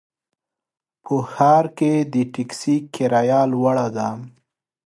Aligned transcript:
په 1.03 1.15
ښار 1.31 1.65
کې 1.77 1.93
د 2.13 2.15
ټکسي 2.33 2.75
کرایه 2.93 3.41
لوړه 3.51 3.87
ده. 3.95 4.09